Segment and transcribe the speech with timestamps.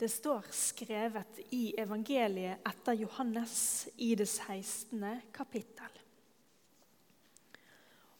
[0.00, 5.20] Det står skrevet i evangeliet etter Johannes i det 16.
[5.32, 5.98] kapittel.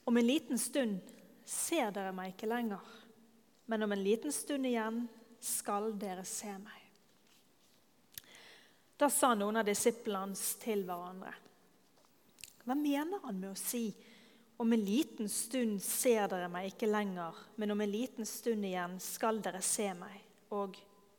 [0.05, 0.99] Om en liten stund
[1.45, 2.85] ser dere meg ikke lenger,
[3.65, 5.07] men om en liten stund igjen
[5.41, 6.85] skal dere se meg.
[9.01, 11.33] Da sa noen av disiplene til hverandre.
[12.69, 13.87] Hva mener han med å si
[14.61, 19.01] om en liten stund ser dere meg ikke lenger, men om en liten stund igjen
[19.01, 20.21] skal dere se meg,
[20.53, 20.77] og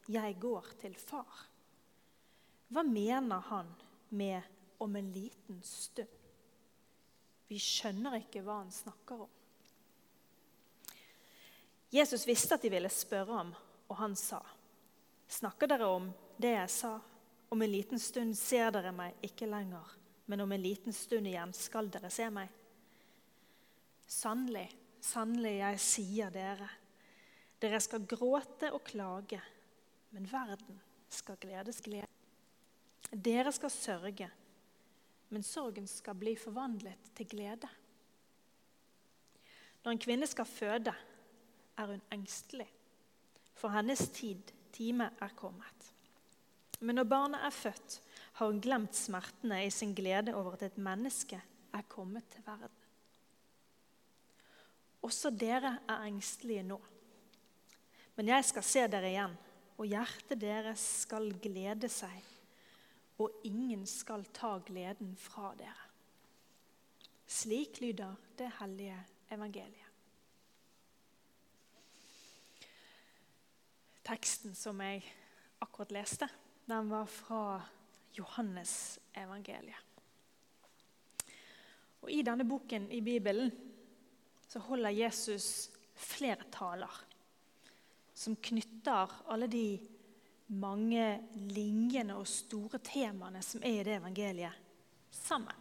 [0.07, 1.45] jeg går til far?
[2.71, 3.67] Hva mener han
[4.09, 4.41] med
[4.77, 6.17] 'om en liten stund'?
[7.47, 9.29] Vi skjønner ikke hva han snakker om.
[11.91, 13.55] Jesus visste at de ville spørre ham,
[13.89, 14.41] og han sa,
[15.27, 17.01] 'Snakker dere om det jeg sa?'
[17.51, 19.83] Om en liten stund ser dere meg ikke lenger,
[20.25, 22.47] men om en liten stund igjen skal dere se meg.
[24.07, 24.69] Sannelig,
[25.01, 26.69] sannelig, jeg sier dere,
[27.59, 29.41] dere skal gråte og klage,
[30.11, 30.79] men verden
[31.09, 32.07] skal gledes glede.
[33.11, 34.29] Dere skal sørge,
[35.29, 37.69] men sorgen skal bli forvandlet til glede.
[39.83, 40.93] Når en kvinne skal føde,
[41.77, 42.67] er hun engstelig,
[43.55, 44.41] for hennes tid,
[44.73, 45.93] time, er kommet.
[46.79, 48.01] Men når barnet er født,
[48.33, 51.41] har hun glemt smertene i sin glede over at et menneske
[51.73, 52.77] er kommet til verden.
[55.01, 56.77] Også dere er engstelige nå.
[58.15, 59.37] Men jeg skal se dere igjen,
[59.81, 62.21] og hjertet deres skal glede seg,
[63.17, 65.87] og ingen skal ta gleden fra dere.
[67.25, 68.99] Slik lyder det hellige
[69.33, 69.87] evangeliet.
[74.05, 75.01] Teksten som jeg
[75.63, 76.29] akkurat leste,
[76.69, 77.43] den var fra
[78.17, 79.87] Johannes evangeliet.
[82.01, 83.49] Og I denne boken i Bibelen
[84.45, 87.01] så holder Jesus flere taler
[88.21, 89.65] som knytter alle de
[90.61, 91.05] mange
[91.55, 94.67] linjene og store temaene som er i det evangeliet,
[95.11, 95.57] sammen.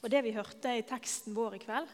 [0.00, 1.88] Og Det vi hørte i teksten vår i kveld,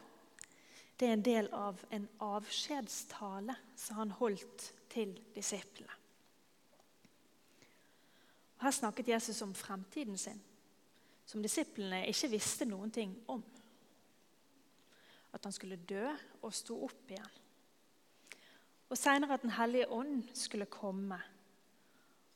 [0.97, 5.93] det er en del av en avskjedstale som han holdt til disiplene.
[8.57, 10.39] Og Her snakket Jesus om fremtiden sin,
[11.27, 13.43] som disiplene ikke visste noen ting om.
[15.35, 16.07] At han skulle dø
[16.41, 17.35] og stå opp igjen.
[18.89, 21.19] Og Seinere at Den hellige ånd skulle komme.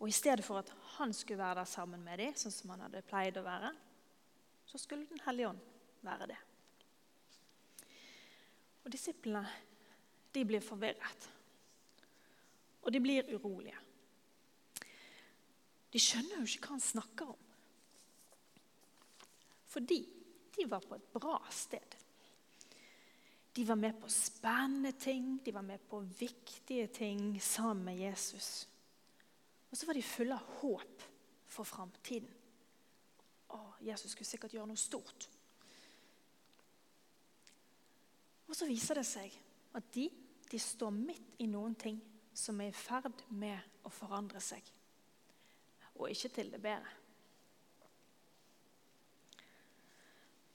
[0.00, 2.86] Og I stedet for at han skulle være der sammen med dem, sånn som han
[2.86, 3.72] hadde pleid å være,
[4.66, 5.60] så skulle Den hellige ånd
[6.06, 6.38] være det.
[8.84, 9.44] Og Disiplene
[10.34, 11.28] de blir forvirret,
[12.82, 13.76] og de blir urolige.
[15.90, 17.46] De skjønner jo ikke hva han snakker om.
[19.70, 20.00] Fordi
[20.56, 21.99] de var på et bra sted.
[23.56, 28.68] De var med på spennende ting, de var med på viktige ting sammen med Jesus.
[29.70, 31.02] Og så var de fulle av håp
[31.46, 32.30] for framtiden.
[33.80, 35.28] Jesus skulle sikkert gjøre noe stort.
[38.50, 39.34] Og så viser det seg
[39.78, 40.08] at de,
[40.50, 42.00] de står midt i noen ting
[42.36, 44.64] som er i ferd med å forandre seg
[46.00, 46.96] og ikke til det bedre.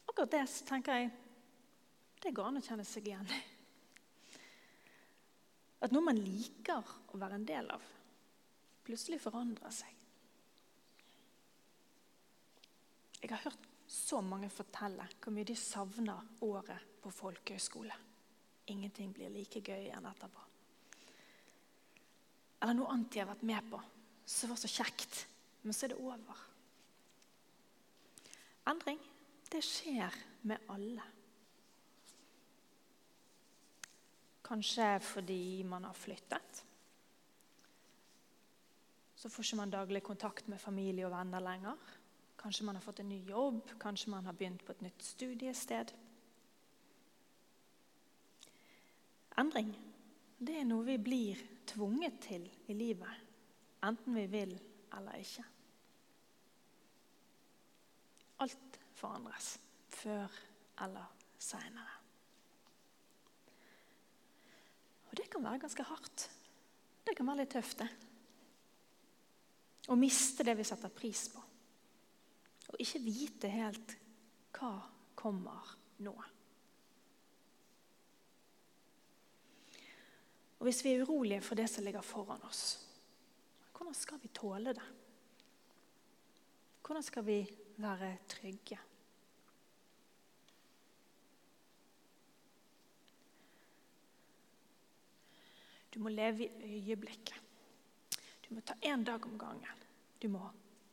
[0.09, 1.11] Akkurat det tenker jeg
[2.25, 3.27] det går an å kjenne seg igjen.
[5.85, 7.83] At noe man liker å være en del av,
[8.85, 9.91] plutselig forandrer seg.
[13.21, 17.95] Jeg har hørt så mange fortelle hvor mye de savner året på folkehøyskole.
[18.73, 20.41] Ingenting blir like gøy igjen etterpå.
[22.61, 23.81] Eller noe annet de har vært med på
[24.25, 25.25] som var så kjekt
[25.65, 26.41] men så er det over.
[28.69, 28.99] Endring,
[29.49, 30.13] det skjer
[30.45, 31.01] med alle.
[34.45, 36.65] Kanskje fordi man har flyttet.
[39.15, 41.79] Så får ikke man daglig kontakt med familie og venner lenger.
[42.37, 45.95] Kanskje man har fått en ny jobb, kanskje man har begynt på et nytt studiested.
[49.41, 49.73] Endring
[50.37, 53.23] det er noe vi blir tvunget til i livet,
[53.87, 54.53] enten vi vil
[54.93, 55.45] eller ikke.
[58.43, 59.55] Alt forandres
[59.95, 60.39] før
[60.85, 61.94] eller seinere.
[65.15, 66.25] Og det kan være ganske hardt.
[67.07, 67.87] Det kan være litt tøft, det.
[69.87, 71.39] Å miste det vi setter pris på.
[72.73, 73.93] Og ikke vite helt
[74.57, 74.73] hva
[75.15, 75.71] kommer
[76.03, 76.15] nå.
[80.59, 82.65] Og Hvis vi er urolige for det som ligger foran oss,
[83.71, 84.89] hvordan skal vi tåle det?
[86.83, 87.39] Hvordan skal vi
[87.77, 88.79] være trygge.
[95.95, 97.39] Du må leve i øyeblikket.
[98.43, 99.83] Du må ta én dag om gangen.
[100.19, 100.43] Du må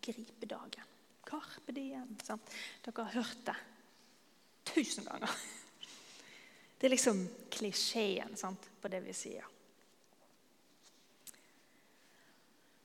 [0.02, 0.92] gripe dagen.
[1.26, 2.14] Karpe det igjen.
[2.22, 2.54] Sant?
[2.86, 3.56] Dere har hørt det
[4.70, 5.34] tusen ganger.
[6.78, 7.18] Det er liksom
[7.50, 9.50] klisjeen sant, på det vi sier.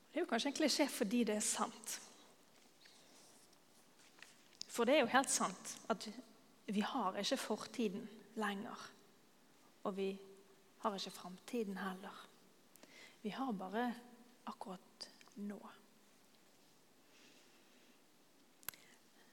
[0.10, 2.00] Det er jo kanskje en klisjé fordi det er sant.
[4.66, 6.10] For det er jo helt sant at
[6.74, 8.10] vi har ikke fortiden
[8.42, 8.88] lenger.
[9.86, 10.12] Og vi
[10.88, 12.22] har ikke framtiden heller.
[13.22, 13.88] Vi har bare
[14.48, 15.60] akkurat nå.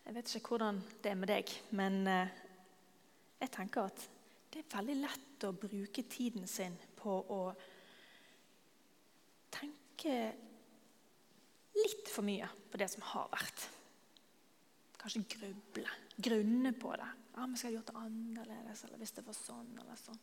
[0.04, 2.34] Jeg vet ikke hvordan det er med deg, men eh,
[3.40, 4.02] jeg tenker at
[4.52, 7.40] det er veldig lett å bruke tiden sin på å
[9.54, 10.18] tenke
[11.78, 13.66] litt for mye på det som har vært.
[15.00, 17.10] Kanskje gruble, grunne på det.
[17.34, 20.20] Ja, men 'Skal jeg gjort det annerledes, eller hvis det var sånn eller sånn.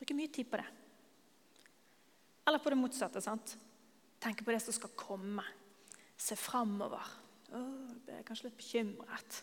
[0.00, 0.64] Bruke mye tid på det.
[2.48, 3.20] Eller på det motsatte.
[3.20, 3.58] sant?
[4.18, 5.44] Tenke på det som skal komme.
[6.16, 7.04] Se framover.
[7.50, 9.42] det er kanskje litt bekymret.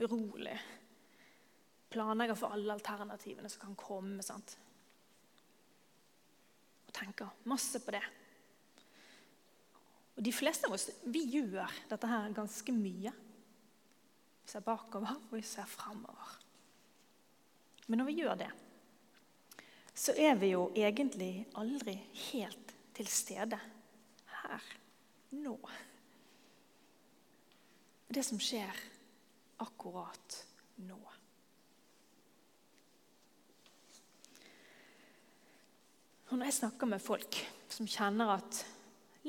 [0.00, 0.56] Urolig.
[1.92, 4.22] Planlegger for alle alternativene som kan komme.
[4.24, 4.56] sant?
[6.88, 8.02] Og tenker masse på det.
[10.16, 13.12] Og De fleste av oss vi gjør dette her ganske mye.
[14.44, 16.40] Vi ser bakover, og vi ser framover.
[17.88, 18.50] Men når vi gjør det,
[19.94, 21.94] så er vi jo egentlig aldri
[22.30, 23.58] helt til stede
[24.42, 24.70] her,
[25.38, 25.56] nå.
[28.14, 28.82] Det som skjer
[29.62, 30.38] akkurat
[30.86, 30.98] nå.
[36.30, 37.38] Og når jeg snakker med folk
[37.70, 38.60] som kjenner at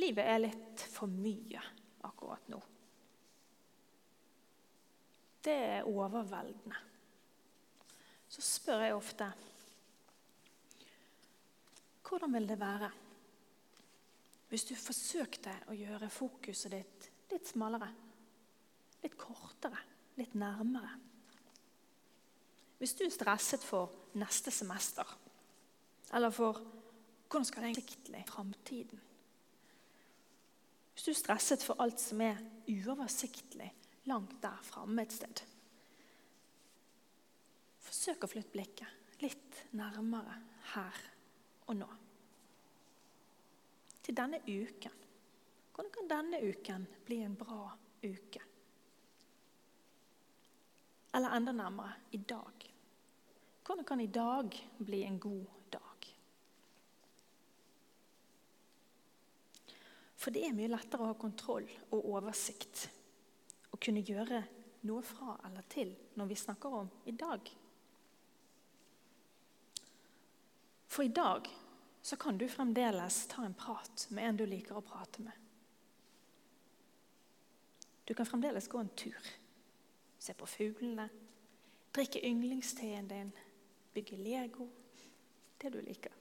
[0.02, 1.62] livet er litt for mye
[2.06, 2.60] akkurat nå
[5.46, 6.80] Det er overveldende.
[8.30, 9.28] Så spør jeg ofte
[12.06, 12.92] hvordan vil det være
[14.50, 17.88] hvis du forsøkte å gjøre fokuset ditt litt smalere?
[19.02, 19.80] Litt kortere,
[20.20, 20.92] litt nærmere?
[22.78, 25.10] Hvis du er stresset for neste semester,
[26.14, 26.60] eller for
[27.26, 29.02] hvordan skal det egentlig i framtiden?
[30.94, 32.40] Hvis du er stresset for alt som er
[32.72, 33.72] uoversiktlig
[34.06, 35.42] langt der framme et sted
[37.86, 40.38] Forsøk å flytte blikket litt nærmere
[40.76, 41.04] her
[41.68, 41.88] og nå.
[44.06, 45.02] Til denne uken.
[45.76, 47.64] Hvordan kan denne uken bli en bra
[48.04, 48.42] uke?
[51.16, 52.72] Eller enda nærmere i dag.
[53.66, 56.10] Hvordan kan i dag bli en god dag?
[60.16, 62.88] For det er mye lettere å ha kontroll og oversikt
[63.72, 64.42] og kunne gjøre
[64.88, 67.52] noe fra eller til når vi snakker om i dag.
[70.96, 71.50] For i dag
[72.02, 75.34] så kan du fremdeles ta en prat med en du liker å prate med.
[78.08, 79.28] Du kan fremdeles gå en tur,
[80.20, 81.10] se på fuglene,
[81.92, 83.34] drikke yndlingsteen din,
[83.92, 84.70] bygge Lego
[85.60, 86.16] det du liker.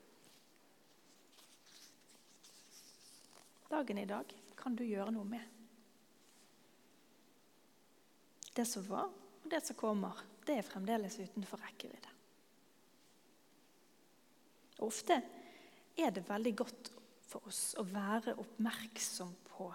[3.70, 5.46] dagen i dag kan du gjøre noe med.
[8.54, 9.06] Det som var,
[9.42, 12.13] og det som kommer, det er fremdeles utenfor rekkevidde.
[14.82, 15.20] Ofte
[15.94, 16.90] er det veldig godt
[17.28, 19.68] for oss å være oppmerksom på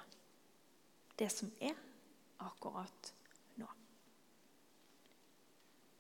[1.20, 1.76] det som er
[2.44, 3.14] akkurat
[3.60, 3.68] nå.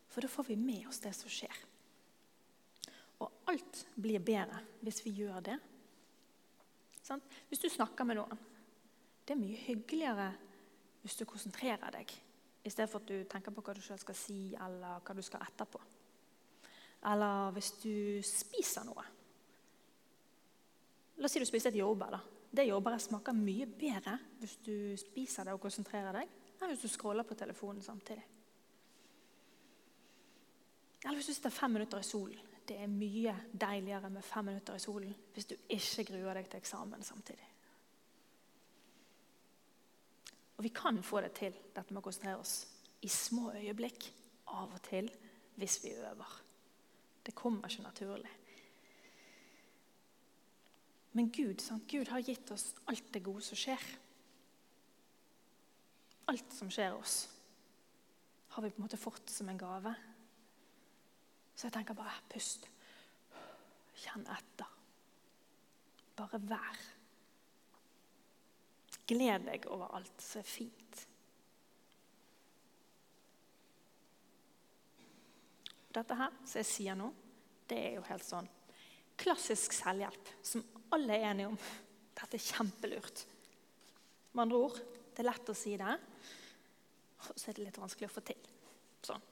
[0.09, 1.65] For da får vi med oss det som skjer.
[3.19, 5.57] Og alt blir bedre hvis vi gjør det
[7.03, 7.21] Sånn?
[7.49, 8.37] Hvis du snakker med noen
[9.25, 10.29] Det er mye hyggeligere
[11.01, 12.11] hvis du konsentrerer deg
[12.67, 15.21] i stedet for at du tenker på hva du selv skal si, eller hva du
[15.23, 15.79] skal etterpå.
[17.07, 17.93] Eller hvis du
[18.25, 19.05] spiser noe.
[21.19, 22.11] La oss si du spiser et jordbær.
[22.11, 22.19] da.
[22.51, 26.29] Det jordbæret smaker mye bedre hvis du spiser det og konsentrerer deg,
[26.59, 28.25] enn hvis du scroller på telefonen samtidig.
[31.05, 34.75] Eller hvis du sitter fem minutter i solen det er mye deiligere med fem minutter
[34.77, 37.47] i solen hvis du ikke gruer deg til eksamen samtidig.
[40.57, 42.67] Og vi kan få det til, dette med å konsentrere oss
[43.01, 44.09] i små øyeblikk
[44.51, 45.07] av og til
[45.55, 46.35] hvis vi øver.
[47.29, 48.29] Det kommer ikke naturlig.
[51.13, 51.85] Men Gud, sant?
[51.85, 53.83] Gud har gitt oss alt det gode som skjer.
[56.33, 57.19] Alt som skjer oss,
[58.55, 59.93] har vi på en måte fått som en gave.
[61.53, 62.65] Så jeg tenker bare pust.
[63.99, 64.73] Kjenn etter.
[66.17, 66.81] Bare vær.
[69.05, 71.05] Gled deg over alt som er fint.
[75.93, 77.09] Dette her som jeg sier nå,
[77.69, 78.49] det er jo helt sånn
[79.19, 80.63] klassisk selvhjelp som
[80.95, 81.57] alle er enige om.
[82.19, 83.25] Dette er kjempelurt.
[84.31, 84.79] Med andre ord,
[85.13, 85.95] det er lett å si det,
[87.19, 88.49] og så er det litt vanskelig å få til.
[89.03, 89.25] Sånn.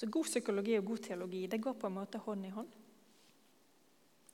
[0.00, 2.76] Så god psykologi og god teologi det går på en måte hånd i hånd.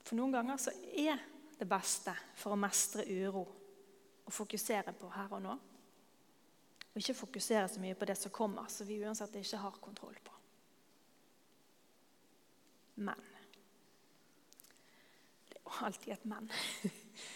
[0.07, 1.19] For noen ganger så er
[1.57, 3.43] det beste for å mestre uro
[4.27, 5.57] å fokusere på her og nå.
[6.97, 10.15] Og ikke fokusere så mye på det som kommer, som vi uansett ikke har kontroll
[10.25, 10.33] på.
[13.05, 13.21] Men
[15.45, 16.49] Det er jo alltid et men.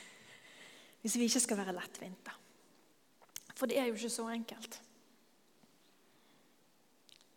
[1.01, 2.33] Hvis vi ikke skal være lettvinte.
[3.53, 4.81] For det er jo ikke så enkelt.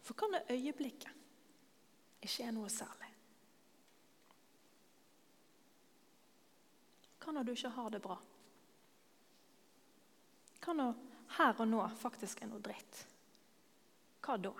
[0.00, 1.12] For hva når øyeblikket
[2.24, 3.14] ikke er noe særlig?
[7.20, 8.16] Hva når du ikke har det bra?
[10.64, 13.02] Hva når her og nå faktisk er noe dritt?
[14.24, 14.52] Hva da?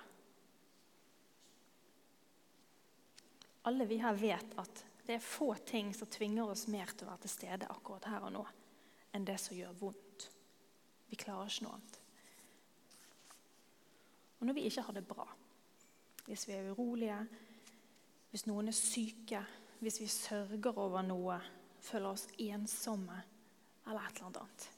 [3.71, 7.13] Alle vi her vet at det er få ting som tvinger oss mer til å
[7.13, 8.45] være til stede akkurat her og nå,
[9.17, 10.29] enn det som gjør vondt.
[11.09, 11.99] Vi klarer ikke noe annet.
[14.41, 15.27] Og når vi ikke har det bra,
[16.27, 17.19] hvis vi er urolige,
[18.33, 19.45] hvis noen er syke,
[19.81, 21.39] hvis vi sørger over noe,
[21.85, 23.21] føler oss ensomme
[23.85, 24.71] eller et eller annet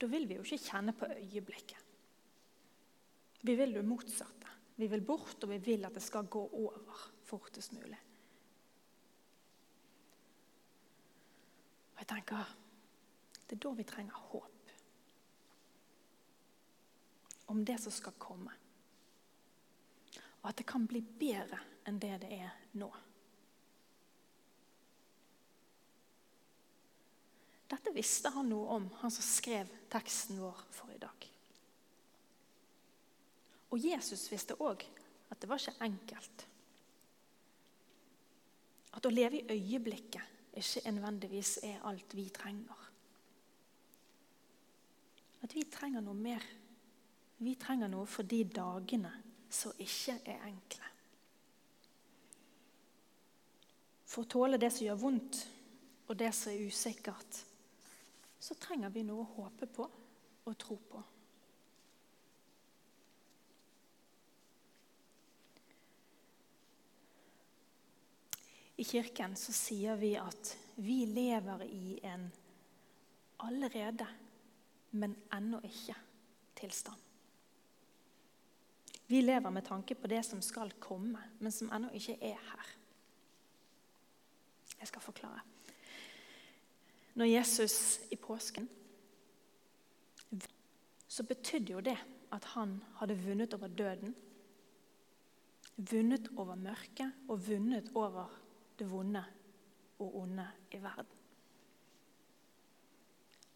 [0.00, 1.88] Da vil vi jo ikke kjenne på øyeblikket.
[3.42, 4.48] Vi vil det motsatte.
[4.76, 7.98] Vi vil bort, og vi vil at det skal gå over fortest mulig.
[11.92, 12.56] Og jeg tenker
[13.44, 14.72] det er da vi trenger håp
[17.50, 18.52] om det som skal komme.
[20.40, 21.58] Og at det kan bli bedre
[21.90, 22.88] enn det det er nå.
[27.90, 31.24] Dette visste han noe om, han som skrev teksten vår for i dag.
[33.74, 34.84] Og Jesus visste òg
[35.26, 36.44] at det var ikke enkelt.
[38.94, 42.86] At å leve i øyeblikket ikke nødvendigvis er alt vi trenger.
[45.42, 46.46] At vi trenger noe mer.
[47.42, 49.16] Vi trenger noe for de dagene
[49.50, 50.94] som ikke er enkle.
[54.06, 55.46] For å tåle det som gjør vondt,
[56.06, 57.46] og det som er usikkert,
[58.40, 59.86] så trenger vi noe å håpe på
[60.48, 61.02] og tro på.
[68.80, 72.30] I kirken så sier vi at vi lever i en
[73.44, 74.06] allerede,
[74.96, 75.96] men ennå ikke
[76.56, 76.96] tilstand.
[79.10, 82.72] Vi lever med tanke på det som skal komme, men som ennå ikke er her.
[84.80, 85.44] Jeg skal forklare.
[87.14, 88.68] Når Jesus i påsken
[91.10, 91.96] så betydde jo det
[92.30, 94.14] at han hadde vunnet over døden,
[95.76, 98.30] vunnet over mørket og vunnet over
[98.78, 99.24] det vonde
[99.98, 101.18] og onde i verden.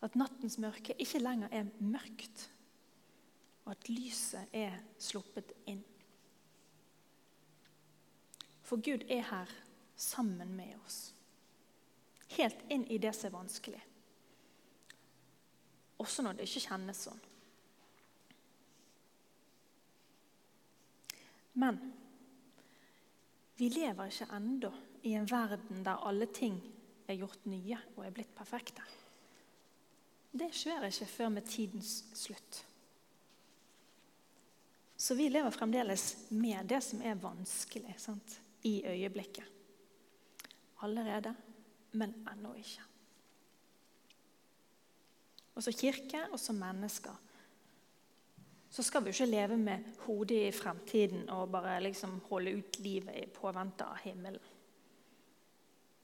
[0.03, 2.51] At nattens mørke ikke lenger er mørkt,
[3.65, 5.81] og at lyset er sluppet inn.
[8.65, 9.51] For Gud er her
[9.97, 11.14] sammen med oss.
[12.37, 13.83] Helt inn i det som er vanskelig.
[16.03, 17.23] Også når det ikke kjennes sånn.
[21.55, 21.79] Men
[23.55, 24.73] vi lever ikke ennå
[25.07, 26.57] i en verden der alle ting
[27.07, 28.83] er gjort nye og er blitt perfekte.
[30.35, 32.65] Det skjer ikke før med tidens slutt.
[34.97, 38.41] Så vi lever fremdeles med det som er vanskelig sant?
[38.65, 39.45] i øyeblikket.
[40.81, 41.35] Allerede,
[41.99, 42.89] men ennå ikke.
[45.55, 47.21] Og som kirke og som mennesker
[48.75, 52.79] så skal vi jo ikke leve med hodet i fremtiden og bare liksom holde ut
[52.83, 54.43] livet i påvente av himmelen.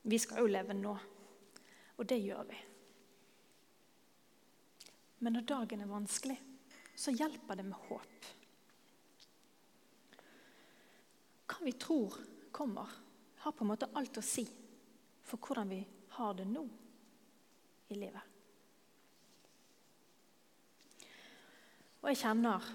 [0.06, 0.92] Vi skal jo leve nå,
[1.98, 2.60] og det gjør vi.
[5.18, 6.38] Men når dagen er vanskelig,
[6.94, 8.30] så hjelper det med håp.
[11.50, 12.14] hva vi tror
[12.54, 12.88] kommer,
[13.42, 14.46] har på en måte alt å si
[15.30, 15.80] for hvordan vi
[16.16, 16.64] har det nå
[17.90, 18.26] i livet.
[22.00, 22.66] Og jeg kjenner,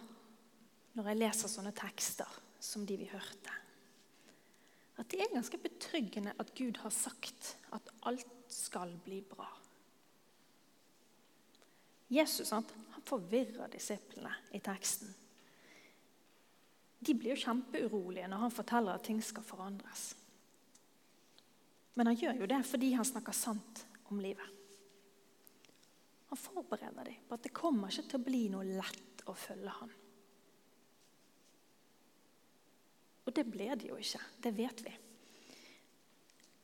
[0.95, 3.59] når jeg leser sånne tekster som de vi hørte,
[4.95, 9.49] at det er ganske betryggende at Gud har sagt at alt skal bli bra.
[12.15, 12.63] Jesus han
[13.05, 15.11] forvirrer disiplene i teksten
[17.05, 20.13] de blir jo kjempeurolige når han forteller at ting skal forandres.
[21.95, 24.51] Men han gjør jo det fordi han snakker sant om livet.
[26.31, 29.75] Han forbereder dem på at det kommer ikke til å bli noe lett å følge
[29.79, 29.93] ham.
[33.25, 34.21] Og det ble det jo ikke.
[34.41, 34.93] Det vet vi.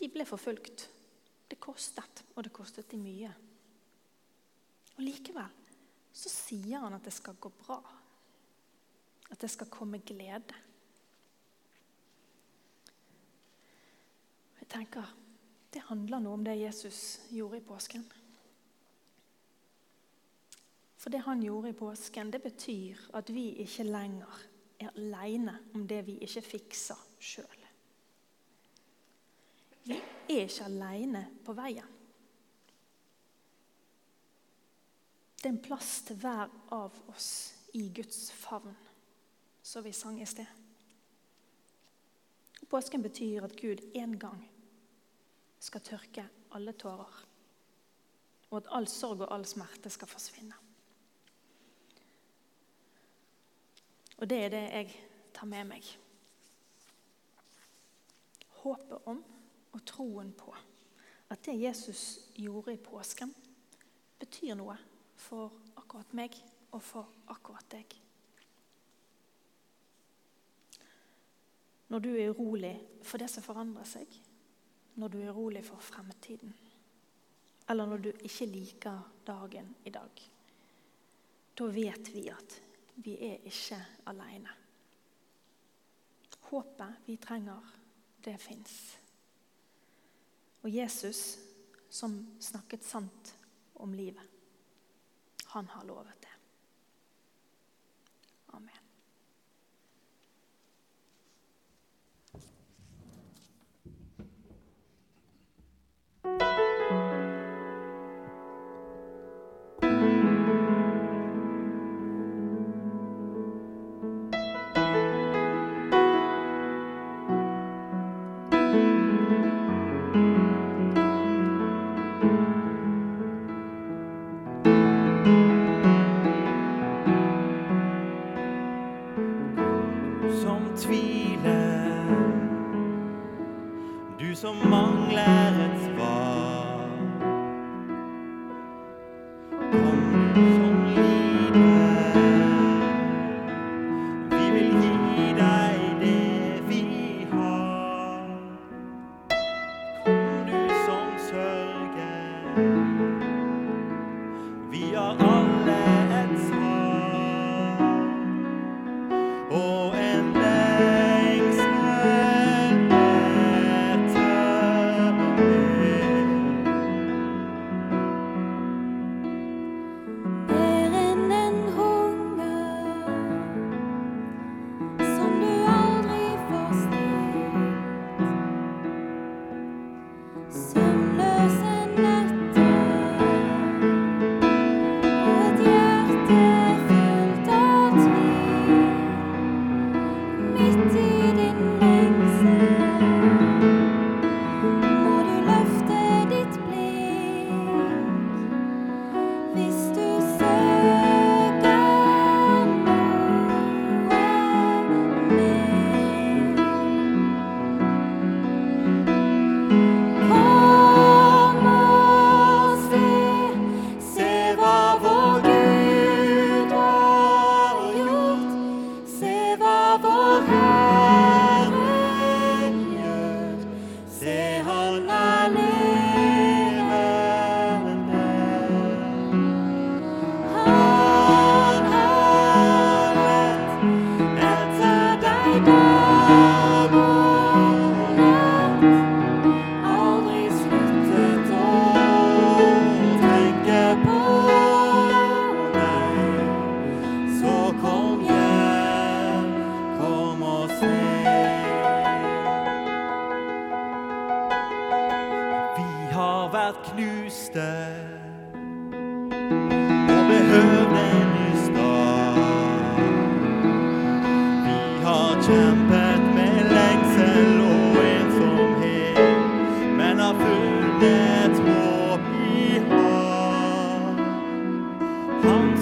[0.02, 0.90] De ble forfulgt.
[1.52, 3.32] Det kostet, og det kostet de mye.
[4.96, 5.58] Og Likevel
[6.12, 7.80] så sier han at det skal gå bra.
[9.32, 10.60] At det skal komme glede.
[14.60, 15.08] Jeg tenker,
[15.72, 18.04] Det handler noe om det Jesus gjorde i påsken.
[21.02, 24.44] For det han gjorde i påsken, det betyr at vi ikke lenger
[24.82, 27.64] er aleine om det vi ikke fikser sjøl.
[29.88, 31.98] Vi er ikke aleine på veien.
[35.42, 37.32] Det er en plass til hver av oss
[37.74, 38.76] i Guds favn,
[39.64, 40.46] som vi sang i sted.
[42.70, 44.51] Påsken betyr at Gud en gang
[45.62, 46.26] skal tørke
[46.58, 47.22] alle tårer,
[48.50, 50.58] og at all sorg og all smerte skal forsvinne.
[54.22, 54.90] Og det er det jeg
[55.34, 55.88] tar med meg.
[58.62, 59.24] Håpet om
[59.72, 60.54] og troen på
[61.32, 63.32] at det Jesus gjorde i påsken,
[64.20, 64.76] betyr noe
[65.18, 66.36] for akkurat meg
[66.72, 67.96] og for akkurat deg.
[71.92, 74.20] Når du er urolig for det som forandrer seg,
[74.96, 76.54] når du er urolig for fremtiden,
[77.70, 80.24] eller når du ikke liker dagen i dag,
[81.58, 82.58] da vet vi at
[83.04, 83.80] vi er ikke
[84.12, 84.58] alene.
[86.52, 87.62] Håpet vi trenger,
[88.26, 88.74] det fins.
[90.62, 91.40] Og Jesus,
[91.90, 93.36] som snakket sant
[93.80, 94.28] om livet,
[95.54, 96.31] han har lovet det.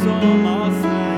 [0.10, 1.09] somos